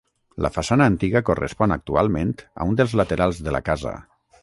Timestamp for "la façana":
0.45-0.87